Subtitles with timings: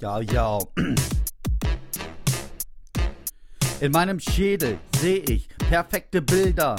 [0.00, 0.58] Ja, ja.
[3.80, 6.76] In meinem Schädel sehe ich perfekte Bilder,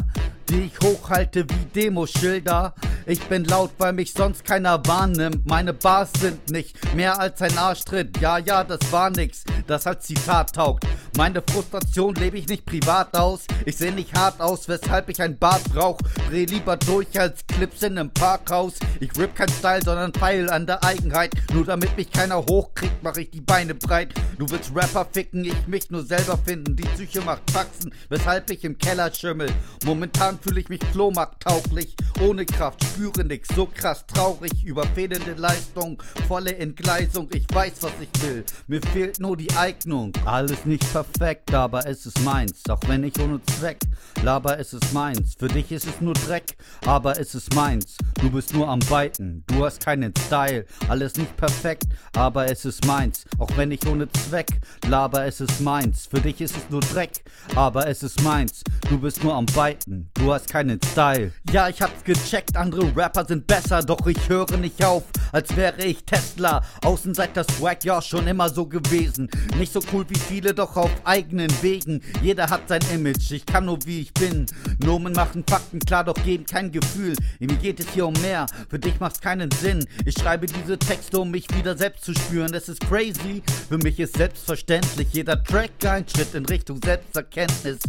[0.49, 2.73] die ich hochhalte wie Demoschilder.
[3.05, 5.45] Ich bin laut, weil mich sonst keiner wahrnimmt.
[5.45, 8.19] Meine Bars sind nicht mehr als ein Arschtritt.
[8.19, 10.85] Ja, ja, das war nix, das als Zitat taugt.
[11.17, 13.45] Meine Frustration lebe ich nicht privat aus.
[13.65, 15.97] Ich sehe nicht hart aus, weshalb ich ein Bart brauch.
[16.29, 18.73] Dreh lieber durch als Clips in einem Parkhaus.
[18.99, 21.33] Ich rip kein Style, sondern Pfeil an der Eigenheit.
[21.53, 24.13] Nur damit mich keiner hochkriegt, mach ich die Beine breit.
[24.37, 26.75] Du willst Rapper ficken, ich mich nur selber finden.
[26.75, 29.49] Die Psyche macht Faxen, weshalb ich im Keller schimmel.
[29.85, 36.01] Momentan fühle ich mich flohmarkttauglich, ohne Kraft spüre nix, so krass traurig über fehlende Leistung,
[36.27, 37.29] volle Entgleisung.
[37.31, 40.11] Ich weiß, was ich will, mir fehlt nur die Eignung.
[40.25, 43.79] Alles nicht perfekt, aber es ist meins, auch wenn ich ohne Zweck.
[44.23, 47.97] Laber, es ist meins, für dich ist es nur Dreck, aber es ist meins.
[48.21, 52.85] Du bist nur am Weiten, du hast keinen Style, alles nicht perfekt, aber es ist
[52.85, 54.47] meins, auch wenn ich ohne Zweck.
[54.87, 57.23] Laber, es ist meins, für dich ist es nur Dreck,
[57.55, 58.63] aber es ist meins.
[58.89, 61.31] Du bist nur am Weiten, du hast keinen Style.
[61.51, 65.03] Ja, ich hab's gecheckt, andere Rapper sind besser, doch ich höre nicht auf,
[65.35, 66.63] als wäre ich Tesla.
[66.81, 69.29] Außenseiter Swag, ja, schon immer so gewesen.
[69.57, 72.01] Nicht so cool wie viele, doch auf eigenen Wegen.
[72.21, 74.45] Jeder hat sein Image, ich kann nur wie ich bin.
[74.79, 77.17] Nomen machen Fakten klar, doch geben kein Gefühl.
[77.39, 79.85] Mir geht es hier um mehr, für dich macht's keinen Sinn.
[80.05, 82.53] Ich schreibe diese Texte, um mich wieder selbst zu spüren.
[82.53, 85.09] Es ist crazy, für mich ist selbstverständlich.
[85.11, 87.79] Jeder Track ein Schritt in Richtung Selbsterkenntnis.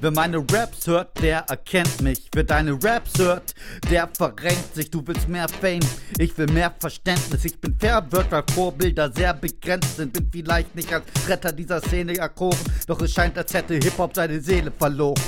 [0.00, 2.28] Wer meine Raps hört, der erkennt mich.
[2.32, 3.54] Wer deine Raps hört,
[3.90, 4.90] der verrenkt sich.
[4.90, 5.80] Du willst mehr Fame,
[6.18, 7.44] ich will mehr Verständnis.
[7.46, 10.12] Ich bin verwirrt, weil Vorbilder sehr begrenzt sind.
[10.12, 14.40] Bin vielleicht nicht als Retter dieser Szene erkoren, doch es scheint, als hätte Hip-Hop seine
[14.40, 15.20] Seele verloren.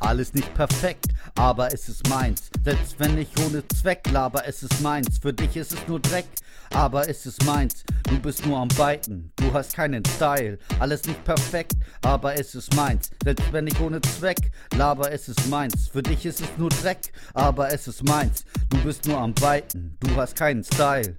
[0.00, 1.06] Alles nicht perfekt,
[1.36, 2.50] aber es ist meins.
[2.64, 5.18] Selbst wenn ich ohne Zweck laber, es ist meins.
[5.18, 6.26] Für dich ist es nur Dreck,
[6.72, 7.84] aber es ist meins.
[8.08, 10.58] Du bist nur am Beiten, du hast keinen Style.
[10.78, 13.10] Alles nicht perfekt, aber es ist meins.
[13.22, 15.88] Selbst wenn ich ohne Zweck laber, es ist meins.
[15.88, 18.44] Für dich ist es nur Dreck, aber es ist meins.
[18.70, 21.16] Du bist nur am Beiten, du hast keinen Style.